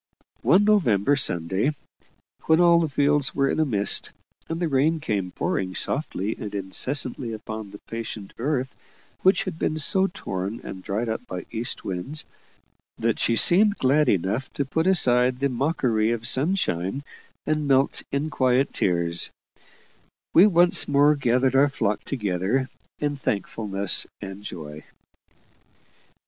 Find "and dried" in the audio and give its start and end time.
10.63-11.07